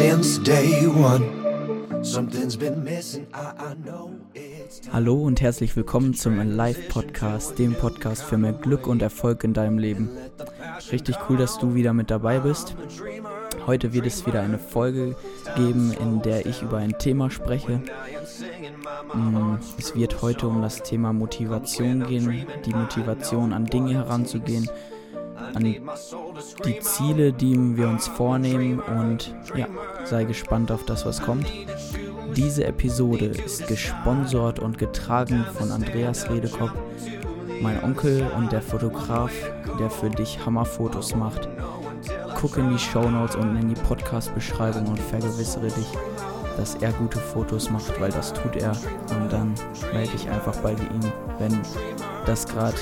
[0.00, 1.22] since day one.
[4.90, 9.52] Hallo und herzlich willkommen zum Live Podcast, dem Podcast für mehr Glück und Erfolg in
[9.52, 10.08] deinem Leben.
[10.90, 12.76] Richtig cool, dass du wieder mit dabei bist.
[13.66, 15.16] Heute wird es wieder eine Folge
[15.54, 17.82] geben, in der ich über ein Thema spreche.
[19.12, 24.66] Mm, Es wird heute um das Thema Motivation gehen, die Motivation an Dinge heranzugehen,
[25.54, 29.66] an die Ziele, die wir uns vornehmen und ja,
[30.04, 31.46] sei gespannt auf das, was kommt.
[32.36, 36.72] Diese Episode ist gesponsert und getragen von Andreas Redekopp,
[37.60, 39.32] mein Onkel und der Fotograf,
[39.78, 41.48] der für dich Hammerfotos macht.
[42.40, 45.88] Guck in die Shownotes und in die Podcast-Beschreibung und vergewissere dich,
[46.56, 48.72] dass er gute Fotos macht, weil das tut er.
[49.10, 49.54] Und dann
[49.92, 51.58] melde dich einfach bei ihm, wenn
[52.26, 52.76] das gerade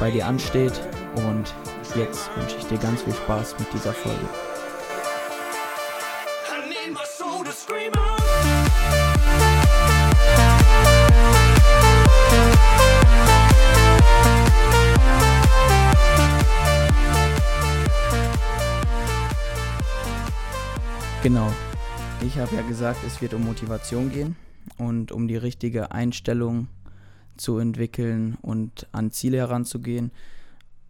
[0.00, 0.80] bei dir ansteht.
[1.26, 1.52] Und
[1.96, 4.28] jetzt wünsche ich dir ganz viel Spaß mit dieser Folge.
[21.22, 21.52] Genau.
[22.24, 24.36] Ich habe ja gesagt, es wird um Motivation gehen
[24.76, 26.68] und um die richtige Einstellung
[27.36, 30.12] zu entwickeln und an Ziele heranzugehen.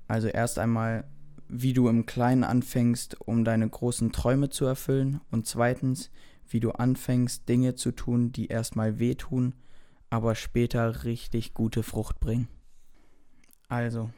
[0.08, 1.04] Also erst einmal,
[1.48, 6.10] wie du im Kleinen anfängst, um deine großen Träume zu erfüllen und zweitens,
[6.48, 9.54] wie du anfängst, Dinge zu tun, die erstmal wehtun,
[10.10, 12.48] aber später richtig gute Frucht bringen.
[13.68, 14.10] Also,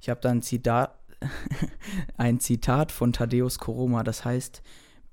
[0.00, 0.98] ich habe da ein Zitat,
[2.16, 4.62] ein Zitat von Thaddeus Koroma, das heißt,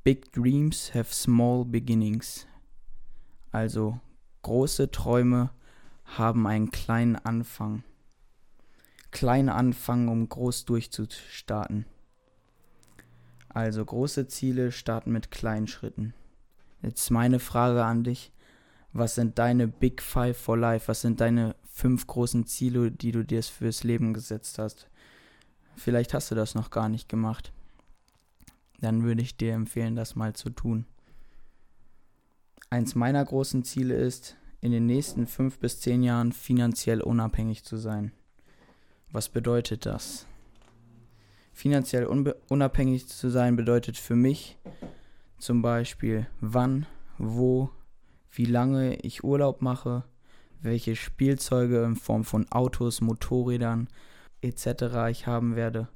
[0.05, 2.47] Big Dreams have small beginnings.
[3.51, 3.99] Also
[4.43, 5.49] große Träume
[6.05, 7.83] haben einen kleinen Anfang.
[9.11, 11.85] Klein anfangen, um groß durchzustarten.
[13.49, 16.13] Also große Ziele starten mit kleinen Schritten.
[16.81, 18.31] Jetzt meine Frage an dich.
[18.93, 20.87] Was sind deine Big Five for Life?
[20.87, 24.89] Was sind deine fünf großen Ziele, die du dir fürs Leben gesetzt hast?
[25.75, 27.51] Vielleicht hast du das noch gar nicht gemacht
[28.79, 30.85] dann würde ich dir empfehlen, das mal zu tun.
[32.69, 37.77] Eins meiner großen Ziele ist, in den nächsten fünf bis zehn Jahren finanziell unabhängig zu
[37.77, 38.11] sein.
[39.11, 40.25] Was bedeutet das?
[41.53, 44.57] Finanziell unabhängig zu sein bedeutet für mich
[45.39, 46.85] zum Beispiel, wann,
[47.17, 47.69] wo,
[48.31, 50.03] wie lange ich Urlaub mache,
[50.61, 53.87] welche Spielzeuge in Form von Autos, Motorrädern
[54.41, 55.09] etc.
[55.09, 55.87] ich haben werde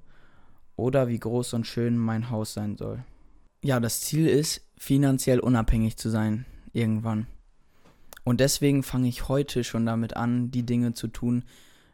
[0.76, 3.04] oder wie groß und schön mein Haus sein soll.
[3.64, 7.28] Ja, das Ziel ist, finanziell unabhängig zu sein, irgendwann.
[8.24, 11.44] Und deswegen fange ich heute schon damit an, die Dinge zu tun,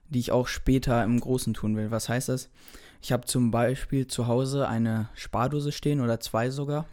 [0.10, 1.92] die ich auch später im Großen tun will.
[1.92, 2.50] Was heißt das?
[3.02, 6.86] Ich habe zum Beispiel zu Hause eine Spardose stehen oder zwei sogar.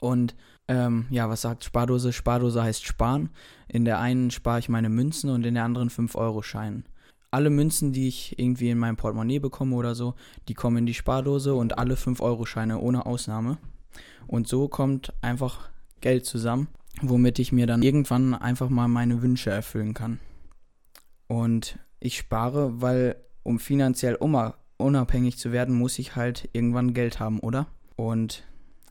[0.00, 0.34] Und
[0.68, 2.12] ähm, ja, was sagt Spardose?
[2.12, 3.30] Spardose heißt sparen.
[3.68, 6.84] In der einen spare ich meine Münzen und in der anderen 5-Euro-Scheinen
[7.30, 10.14] alle Münzen, die ich irgendwie in meinem Portemonnaie bekomme oder so,
[10.48, 13.58] die kommen in die Spardose und alle 5-Euro-Scheine ohne Ausnahme.
[14.26, 15.70] Und so kommt einfach
[16.00, 16.68] Geld zusammen,
[17.00, 20.18] womit ich mir dann irgendwann einfach mal meine Wünsche erfüllen kann.
[21.28, 24.18] Und ich spare, weil um finanziell
[24.78, 27.66] unabhängig zu werden, muss ich halt irgendwann Geld haben, oder?
[27.96, 28.44] Und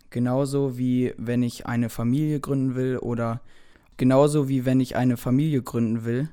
[0.09, 3.42] genauso wie wenn ich eine Familie gründen will oder
[3.97, 6.30] genauso wie wenn ich eine Familie gründen will,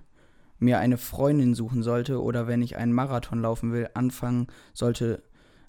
[0.58, 5.22] mir eine Freundin suchen sollte oder wenn ich einen Marathon laufen will, anfangen sollte,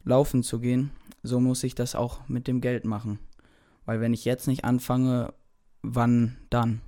[0.04, 0.92] laufen zu gehen,
[1.24, 3.20] so muss ich das auch mit dem Geld machen.
[3.86, 5.34] Weil wenn ich jetzt nicht anfange,
[5.82, 6.82] wann dann?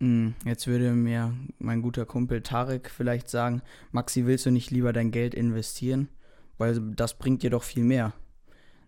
[0.00, 4.92] Hm, Jetzt würde mir mein guter Kumpel Tarek vielleicht sagen, Maxi, willst du nicht lieber
[4.92, 6.08] dein Geld investieren?
[6.56, 8.12] Weil das bringt dir doch viel mehr.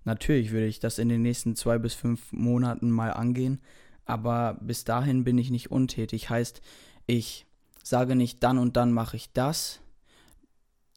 [0.04, 3.60] Natürlich würde ich das in den nächsten zwei bis fünf Monaten mal angehen,
[4.06, 6.30] aber bis dahin bin ich nicht untätig.
[6.30, 6.62] Heißt,
[7.06, 7.46] ich
[7.82, 9.80] sage nicht dann und dann mache ich das,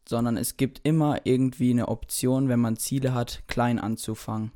[0.08, 4.52] sondern es gibt immer irgendwie eine Option, wenn man Ziele hat, klein anzufangen.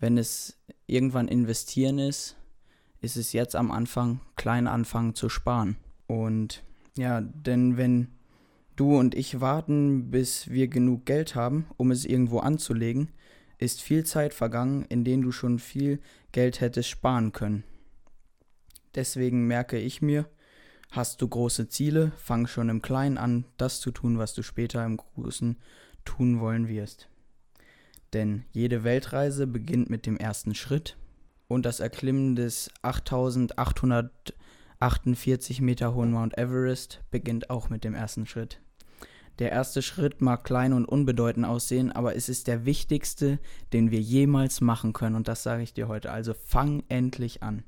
[0.00, 2.36] Wenn es irgendwann investieren ist,
[3.00, 5.76] ist es jetzt am Anfang klein anfangen zu sparen.
[6.08, 6.64] Und
[6.98, 8.08] ja, denn wenn
[8.74, 13.12] du und ich warten, bis wir genug Geld haben, um es irgendwo anzulegen,
[13.58, 16.00] ist viel Zeit vergangen, in denen du schon viel
[16.32, 17.62] Geld hättest sparen können.
[18.96, 20.28] Deswegen merke ich mir,
[20.90, 24.84] hast du große Ziele, fang schon im Kleinen an, das zu tun, was du später
[24.84, 25.56] im Großen
[26.04, 27.08] tun wollen wirst.
[28.12, 30.96] Denn jede Weltreise beginnt mit dem ersten Schritt
[31.52, 38.62] und das Erklimmen des 8848 Meter hohen Mount Everest beginnt auch mit dem ersten Schritt.
[39.38, 43.38] Der erste Schritt mag klein und unbedeutend aussehen, aber es ist der wichtigste,
[43.72, 45.16] den wir jemals machen können.
[45.16, 46.10] Und das sage ich dir heute.
[46.10, 47.64] Also fang endlich an.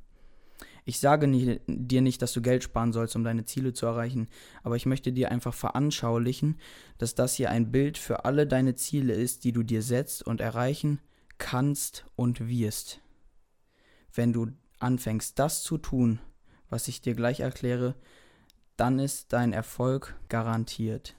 [0.86, 4.28] Ich sage nie, dir nicht, dass du Geld sparen sollst, um deine Ziele zu erreichen,
[4.62, 6.58] aber ich möchte dir einfach veranschaulichen,
[6.98, 10.42] dass das hier ein Bild für alle deine Ziele ist, die du dir setzt und
[10.42, 11.00] erreichen
[11.38, 13.00] kannst und wirst.
[14.14, 16.20] Wenn du anfängst, das zu tun,
[16.70, 17.94] was ich dir gleich erkläre,
[18.76, 21.14] dann ist dein Erfolg garantiert.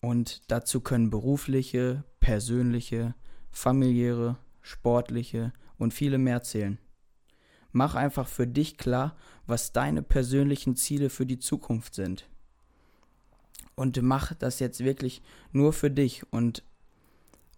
[0.00, 3.14] Und dazu können berufliche, persönliche,
[3.50, 6.78] familiäre, sportliche und viele mehr zählen.
[7.72, 9.16] Mach einfach für dich klar,
[9.46, 12.28] was deine persönlichen Ziele für die Zukunft sind.
[13.76, 15.22] Und mach das jetzt wirklich
[15.52, 16.64] nur für dich und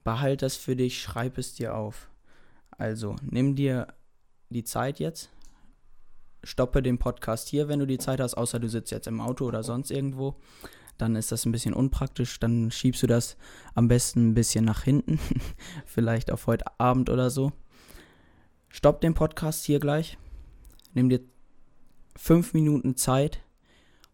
[0.04, 2.10] behalt das für dich, schreib es dir auf.
[2.70, 3.88] Also nimm dir
[4.52, 5.31] die Zeit jetzt,
[6.44, 9.46] stoppe den Podcast hier, wenn du die Zeit hast, außer du sitzt jetzt im Auto
[9.46, 10.37] oder sonst irgendwo.
[10.99, 12.38] Dann ist das ein bisschen unpraktisch.
[12.38, 13.37] Dann schiebst du das
[13.75, 15.19] am besten ein bisschen nach hinten.
[15.87, 17.52] Vielleicht auf heute Abend oder so.
[18.69, 20.19] Stopp den Podcast hier gleich.
[20.94, 21.20] Nimm dir
[22.16, 23.40] fünf Minuten Zeit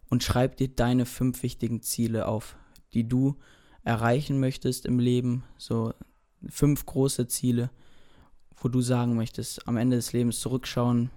[0.08, 2.56] und schreib dir deine fünf wichtigen Ziele auf,
[2.94, 3.36] die du
[3.82, 5.44] erreichen möchtest im Leben.
[5.58, 5.92] So
[6.48, 7.70] fünf große Ziele,
[8.60, 11.10] wo du sagen möchtest, am Ende des Lebens zurückschauen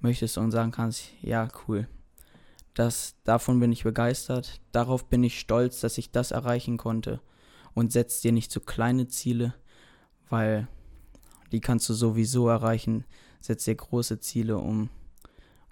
[0.00, 1.88] möchtest und sagen kannst, ja, cool.
[2.74, 7.20] Das, davon bin ich begeistert, darauf bin ich stolz, dass ich das erreichen konnte.
[7.72, 9.54] Und setz dir nicht zu kleine Ziele,
[10.28, 10.68] weil
[11.52, 13.04] die kannst du sowieso erreichen.
[13.40, 14.90] Setz dir große Ziele um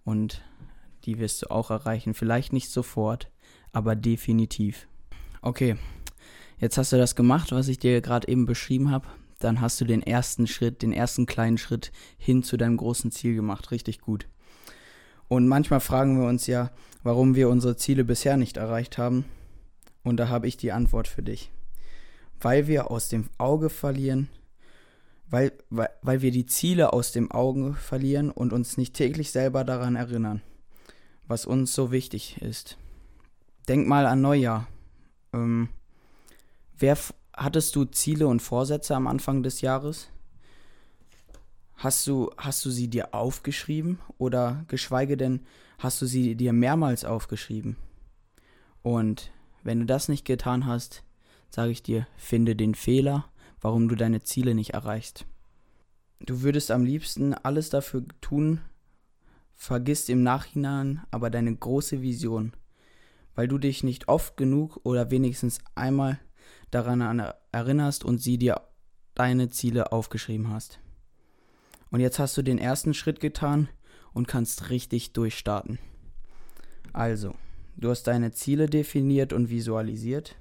[0.04, 0.42] und
[1.04, 2.14] die wirst du auch erreichen.
[2.14, 3.30] Vielleicht nicht sofort,
[3.72, 4.86] aber definitiv.
[5.40, 5.76] Okay,
[6.58, 9.08] jetzt hast du das gemacht, was ich dir gerade eben beschrieben habe.
[9.42, 13.34] Dann hast du den ersten Schritt, den ersten kleinen Schritt hin zu deinem großen Ziel
[13.34, 13.72] gemacht.
[13.72, 14.28] Richtig gut.
[15.26, 16.70] Und manchmal fragen wir uns ja,
[17.02, 19.24] warum wir unsere Ziele bisher nicht erreicht haben.
[20.04, 21.50] Und da habe ich die Antwort für dich.
[22.40, 24.28] Weil wir aus dem Auge verlieren,
[25.28, 29.64] weil, weil, weil wir die Ziele aus dem Auge verlieren und uns nicht täglich selber
[29.64, 30.42] daran erinnern,
[31.26, 32.76] was uns so wichtig ist.
[33.66, 34.68] Denk mal an Neujahr.
[35.32, 35.68] Ähm,
[36.78, 36.96] wer
[37.34, 40.08] hattest du Ziele und Vorsätze am Anfang des Jahres?
[41.76, 45.40] Hast du, hast du sie dir aufgeschrieben oder geschweige denn
[45.78, 47.76] hast du sie dir mehrmals aufgeschrieben?
[48.82, 49.32] Und
[49.62, 51.02] wenn du das nicht getan hast,
[51.50, 53.32] sage ich dir, finde den Fehler
[53.62, 55.24] warum du deine Ziele nicht erreichst.
[56.20, 58.60] Du würdest am liebsten alles dafür tun,
[59.54, 62.52] vergisst im Nachhinein aber deine große Vision,
[63.34, 66.18] weil du dich nicht oft genug oder wenigstens einmal
[66.72, 67.22] daran
[67.52, 68.62] erinnerst und sie dir
[69.14, 70.80] deine Ziele aufgeschrieben hast.
[71.90, 73.68] Und jetzt hast du den ersten Schritt getan
[74.12, 75.78] und kannst richtig durchstarten.
[76.92, 77.34] Also,
[77.76, 80.36] du hast deine Ziele definiert und visualisiert.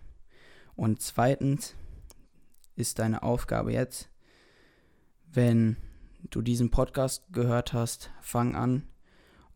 [0.75, 1.75] Und zweitens,
[2.75, 4.09] ist deine Aufgabe jetzt,
[5.31, 5.77] wenn
[6.29, 8.83] du diesen Podcast gehört hast, fang an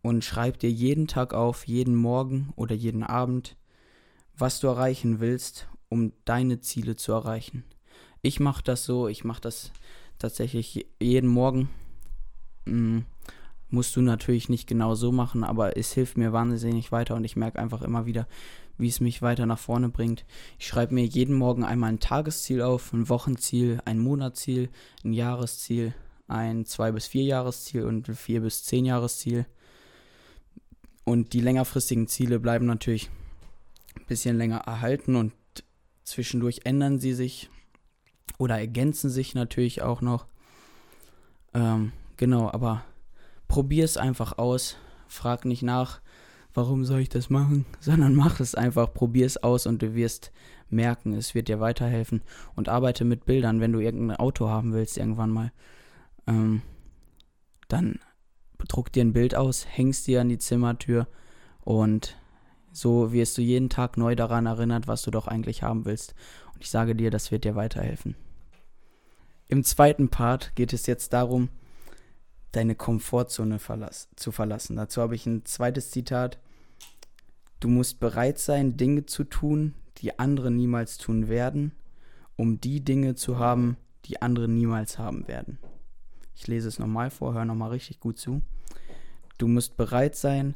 [0.01, 3.57] und schreib dir jeden Tag auf, jeden Morgen oder jeden Abend,
[4.37, 7.63] was du erreichen willst, um deine Ziele zu erreichen.
[8.21, 9.71] Ich mache das so, ich mache das
[10.19, 11.69] tatsächlich jeden Morgen.
[12.65, 13.05] Hm,
[13.69, 17.37] musst du natürlich nicht genau so machen, aber es hilft mir wahnsinnig weiter und ich
[17.37, 18.27] merke einfach immer wieder,
[18.77, 20.25] wie es mich weiter nach vorne bringt.
[20.59, 24.69] Ich schreibe mir jeden Morgen einmal ein Tagesziel auf, ein Wochenziel, ein Monatsziel,
[25.05, 25.93] ein Jahresziel,
[26.27, 29.45] ein zwei bis vier Jahresziel und ein vier bis zehn Jahresziel.
[31.05, 33.09] Und die längerfristigen Ziele bleiben natürlich
[33.95, 35.31] ein bisschen länger erhalten und
[36.05, 37.49] zwischendurch ändern sie sich
[38.37, 40.27] oder ergänzen sich natürlich auch noch.
[41.53, 42.83] Ähm, genau, aber
[43.47, 44.77] probier es einfach aus.
[45.07, 46.01] Frag nicht nach,
[46.53, 50.31] warum soll ich das machen, sondern mach es einfach, probier es aus und du wirst
[50.69, 52.21] merken, es wird dir weiterhelfen
[52.55, 55.51] und arbeite mit Bildern, wenn du irgendein Auto haben willst irgendwann mal,
[56.27, 56.61] ähm,
[57.67, 57.99] dann
[58.67, 61.07] druck dir ein Bild aus, hängst dir an die Zimmertür
[61.61, 62.17] und
[62.75, 66.13] so wirst du jeden Tag neu daran erinnert, was du doch eigentlich haben willst.
[66.53, 68.15] Und ich sage dir, das wird dir weiterhelfen.
[69.47, 71.49] Im zweiten Part geht es jetzt darum,
[72.51, 74.75] deine Komfortzone verlass zu verlassen.
[74.75, 76.39] Dazu habe ich ein zweites Zitat.
[77.59, 81.71] Du musst bereit sein, Dinge zu tun, die andere niemals tun werden,
[82.35, 85.59] um die Dinge zu haben, die andere niemals haben werden.
[86.35, 88.41] Ich lese es nochmal vor, hör nochmal richtig gut zu.
[89.37, 90.55] Du musst bereit sein,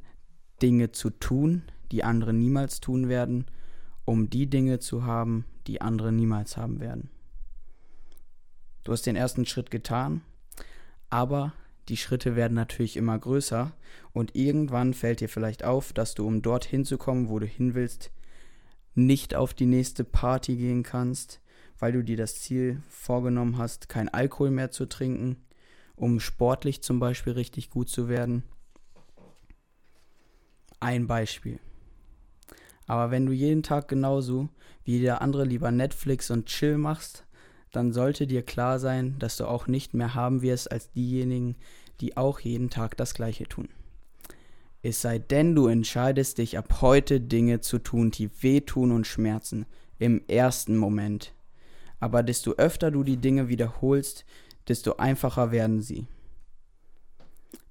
[0.62, 3.46] Dinge zu tun, die andere niemals tun werden,
[4.06, 7.10] um die Dinge zu haben, die andere niemals haben werden.
[8.84, 10.22] Du hast den ersten Schritt getan,
[11.10, 11.54] aber
[11.90, 13.72] die Schritte werden natürlich immer größer
[14.14, 17.74] und irgendwann fällt dir vielleicht auf, dass du, um dorthin zu kommen, wo du hin
[17.74, 18.12] willst,
[18.96, 21.42] nicht auf die nächste Party gehen kannst,
[21.80, 25.38] weil du dir das Ziel vorgenommen hast, kein Alkohol mehr zu trinken,
[25.96, 28.44] um sportlich zum Beispiel richtig gut zu werden.
[30.80, 31.60] Ein Beispiel.
[32.90, 34.50] Aber wenn du jeden Tag genauso
[34.84, 37.24] wie der andere lieber Netflix und Chill machst,
[37.72, 41.56] dann sollte dir klar sein, dass du auch nicht mehr haben wirst als diejenigen,
[42.02, 43.70] die auch jeden Tag das gleiche tun.
[44.82, 49.68] Es sei denn, du entscheidest dich ab heute Dinge zu tun, die wehtun und schmerzen,
[50.00, 51.36] im ersten Moment.
[52.00, 54.26] Aber desto öfter du die Dinge wiederholst,
[54.68, 56.08] desto einfacher werden sie.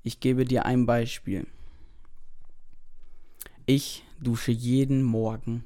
[0.04, 1.48] Ich gebe dir ein Beispiel.
[3.66, 5.64] Ich dusche jeden Morgen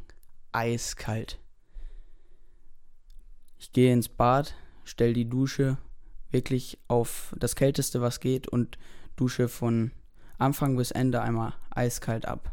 [0.52, 1.38] eiskalt.
[3.58, 4.54] Ich gehe ins Bad,
[4.84, 5.78] stelle die Dusche
[6.30, 8.78] wirklich auf das Kälteste, was geht und
[9.16, 9.92] dusche von
[10.38, 12.52] Anfang bis Ende einmal eiskalt ab.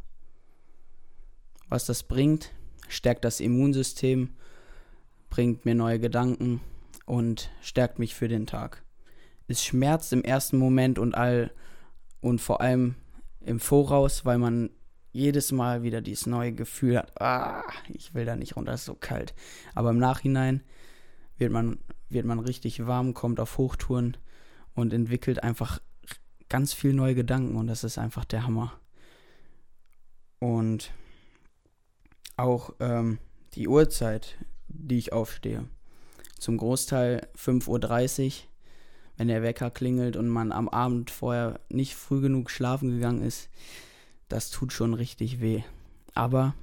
[1.69, 2.51] Was das bringt,
[2.87, 4.35] stärkt das Immunsystem,
[5.29, 6.61] bringt mir neue Gedanken
[7.05, 8.83] und stärkt mich für den Tag.
[9.47, 11.51] Es schmerzt im ersten Moment und all
[12.21, 12.95] und vor allem
[13.41, 14.69] im Voraus, weil man
[15.11, 18.95] jedes Mal wieder dieses neue Gefühl hat, ah, ich will da nicht runter, ist so
[18.95, 19.33] kalt.
[19.73, 20.61] Aber im Nachhinein
[21.37, 24.17] wird man, wird man richtig warm, kommt auf Hochtouren
[24.75, 25.79] und entwickelt einfach
[26.47, 28.73] ganz viel neue Gedanken und das ist einfach der Hammer.
[30.39, 30.91] Und
[32.37, 33.19] auch ähm,
[33.53, 34.37] die Uhrzeit,
[34.67, 35.65] die ich aufstehe.
[36.39, 38.31] Zum Großteil 5.30 Uhr,
[39.17, 43.49] wenn der Wecker klingelt und man am Abend vorher nicht früh genug schlafen gegangen ist,
[44.29, 45.63] das tut schon richtig weh.
[46.13, 46.55] Aber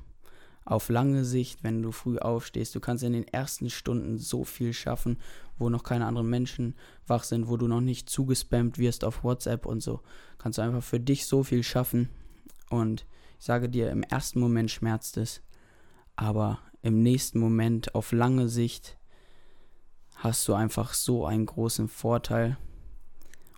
[0.64, 4.72] auf lange Sicht, wenn du früh aufstehst, du kannst in den ersten Stunden so viel
[4.72, 5.18] schaffen,
[5.58, 6.74] wo noch keine anderen Menschen
[7.06, 10.00] wach sind, wo du noch nicht zugespammt wirst auf WhatsApp und so.
[10.38, 12.08] Kannst du einfach für dich so viel schaffen.
[12.68, 13.06] Und
[13.38, 15.40] ich sage dir, im ersten Moment schmerzt es,
[16.16, 18.96] aber im nächsten Moment, auf lange Sicht,
[20.16, 22.56] hast du einfach so einen großen Vorteil.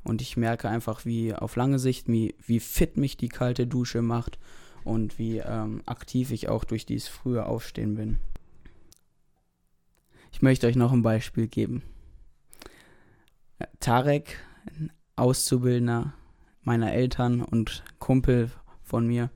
[0.08, 4.00] Und ich merke einfach, wie auf lange Sicht, wie, wie fit mich die kalte Dusche
[4.00, 4.38] macht
[4.84, 8.18] und wie ähm, aktiv ich auch durch dieses frühe Aufstehen bin.
[10.32, 11.82] Ich möchte euch noch ein Beispiel geben.
[13.80, 16.14] Tarek, ein Auszubildender
[16.62, 18.50] meiner Eltern und Kumpel
[18.82, 19.30] von mir,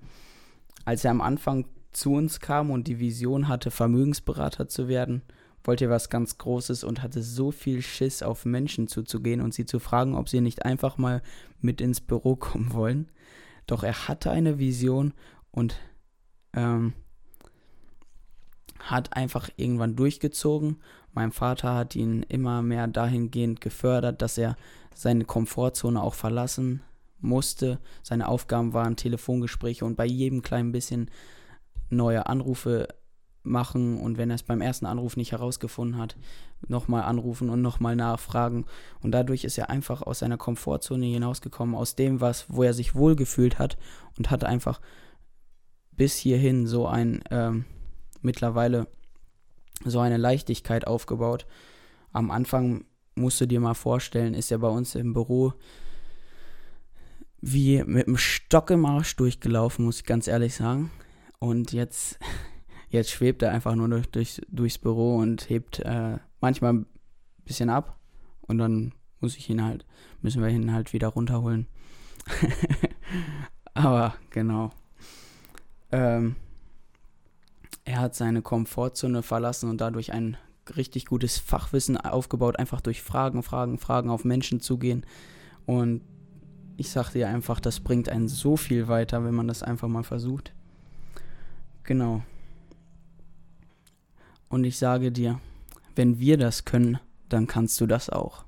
[0.85, 5.23] als er am Anfang zu uns kam und die Vision hatte, Vermögensberater zu werden,
[5.64, 9.78] wollte was ganz Großes und hatte so viel Schiss, auf Menschen zuzugehen und sie zu
[9.78, 11.23] fragen, ob sie nicht einfach mal
[11.61, 13.11] mit ins Büro kommen wollen.
[13.66, 15.14] Doch er hatte eine Vision
[15.50, 15.76] und
[16.54, 16.95] ähm,
[18.81, 20.78] hat einfach irgendwann durchgezogen.
[21.12, 24.57] Mein Vater hat ihn immer mehr dahingehend gefördert, dass er
[24.95, 26.83] seine Komfortzone auch verlassen
[27.21, 27.78] musste.
[28.02, 31.11] Seine Aufgaben waren Telefongespräche und bei jedem kleinen bisschen
[31.90, 32.88] neue Anrufe
[33.43, 36.17] machen und wenn er es beim ersten Anruf nicht herausgefunden hat,
[36.69, 38.67] nochmal anrufen und nochmal nachfragen.
[39.01, 42.95] Und dadurch ist er einfach aus seiner Komfortzone hinausgekommen, aus dem, was, wo er sich
[42.95, 43.77] wohlgefühlt hat
[44.17, 44.81] und hat einfach
[45.93, 47.65] bis hierhin so ein ähm,
[48.23, 48.87] mittlerweile
[49.85, 51.47] so eine Leichtigkeit aufgebaut.
[52.13, 52.85] Am Anfang
[53.15, 55.53] musst du dir mal vorstellen, ist er bei uns im Büro
[57.43, 60.93] wie mit einem Stock im Arsch durchgelaufen, muss ich ganz ehrlich sagen.
[61.41, 62.19] Und jetzt,
[62.93, 66.87] jetzt schwebt er einfach nur durch, durch, durchs Büro und hebt äh, manchmal ein
[67.45, 67.99] bisschen ab.
[68.43, 69.85] Und dann muss ich ihn halt,
[70.21, 71.67] müssen wir ihn halt wieder runterholen.
[73.75, 74.71] Aber genau.
[75.91, 76.37] Ähm,
[77.85, 80.37] er hat seine Komfortzone verlassen und dadurch ein
[80.77, 85.05] richtig gutes Fachwissen aufgebaut, einfach durch Fragen, Fragen, Fragen auf Menschen zugehen.
[85.65, 86.03] Und
[86.77, 90.05] ich sag dir einfach, das bringt einen so viel weiter, wenn man das einfach mal
[90.05, 90.53] versucht.
[91.85, 92.23] Genau.
[94.53, 95.41] Und ich sage dir,
[95.97, 96.99] wenn wir das können,
[97.31, 98.45] dann kannst du das auch.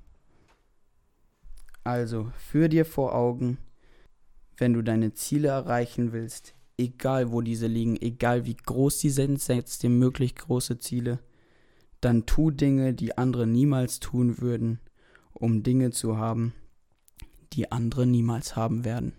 [1.82, 3.56] Also, führ dir vor Augen,
[4.58, 9.40] wenn du deine Ziele erreichen willst, egal wo diese liegen, egal wie groß sie sind,
[9.40, 11.20] setz dir möglich große Ziele.
[12.02, 14.80] Dann tu Dinge, die andere niemals tun würden,
[15.32, 16.52] um Dinge zu haben,
[17.54, 19.14] die andere niemals haben werden.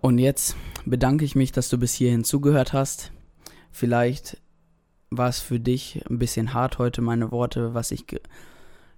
[0.00, 3.12] Und jetzt bedanke ich mich, dass du bis hierhin zugehört hast.
[3.70, 4.42] Vielleicht
[5.16, 8.20] war es für dich ein bisschen hart heute, meine Worte, was ich ge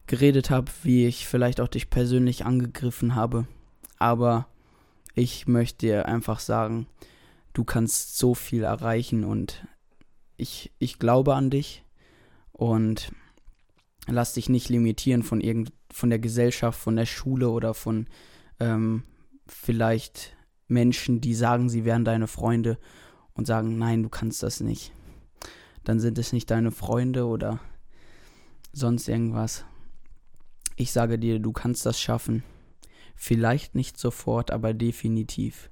[0.07, 3.47] geredet habe, wie ich vielleicht auch dich persönlich angegriffen habe.
[3.99, 4.49] Aber
[5.15, 6.87] ich möchte dir einfach sagen,
[7.55, 9.67] du kannst so viel erreichen und
[10.37, 11.85] ich, ich glaube an dich
[12.53, 13.13] und
[14.07, 18.07] lass dich nicht limitieren von irgend, von der Gesellschaft, von der Schule oder von
[18.61, 19.05] ähm,
[19.47, 20.37] vielleicht
[20.69, 22.79] Menschen, die sagen, sie wären deine Freunde
[23.33, 24.93] und sagen, nein, du kannst das nicht.
[25.85, 27.61] Dann sind es nicht deine Freunde oder
[28.73, 29.65] sonst irgendwas.
[30.77, 32.43] Ich sage dir, du kannst das schaffen.
[33.15, 35.71] Vielleicht nicht sofort, aber definitiv.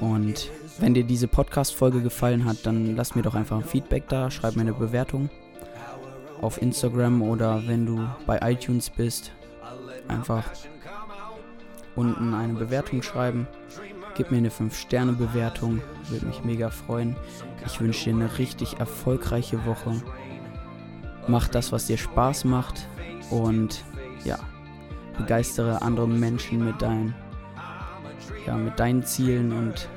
[0.00, 4.30] Und wenn dir diese Podcast-Folge gefallen hat, dann lass mir doch einfach ein Feedback da,
[4.30, 5.30] schreib mir eine Bewertung
[6.40, 9.32] auf Instagram oder wenn du bei iTunes bist,
[10.08, 10.44] einfach
[11.96, 13.46] unten eine Bewertung schreiben.
[14.16, 17.16] Gib mir eine 5-Sterne-Bewertung, würde mich mega freuen.
[17.66, 20.00] Ich wünsche dir eine richtig erfolgreiche Woche.
[21.26, 22.86] Mach das, was dir Spaß macht
[23.30, 23.82] und
[24.24, 24.38] ja,
[25.18, 27.14] begeistere andere Menschen mit deinen,
[28.46, 29.88] ja, mit deinen Zielen und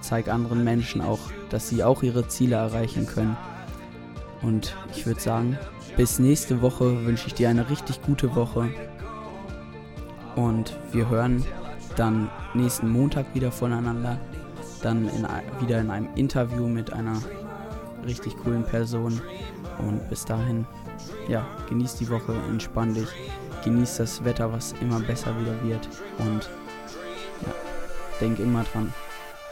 [0.00, 3.36] zeig anderen Menschen auch, dass sie auch ihre Ziele erreichen können.
[4.42, 5.58] Und ich würde sagen,
[5.96, 8.68] bis nächste Woche wünsche ich dir eine richtig gute Woche.
[10.36, 11.44] Und wir hören
[11.96, 14.18] dann nächsten Montag wieder voneinander.
[14.82, 15.26] Dann in,
[15.60, 17.20] wieder in einem Interview mit einer
[18.04, 19.20] richtig coolen Person.
[19.78, 20.66] Und bis dahin,
[21.28, 23.08] ja, genieß die Woche, entspann dich,
[23.64, 25.88] genieß das Wetter, was immer besser wieder wird.
[26.18, 26.50] Und
[27.42, 27.52] ja,
[28.20, 28.92] denk immer dran,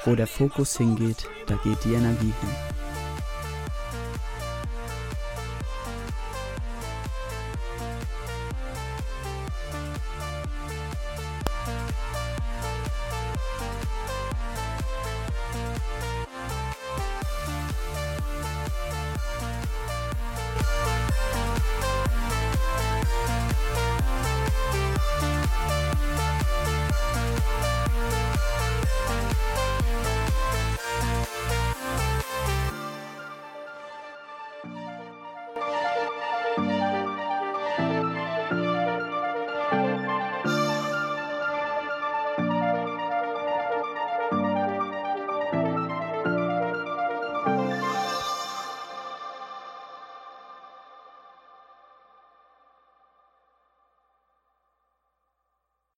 [0.05, 2.90] wo der Fokus hingeht, da geht die Energie hin.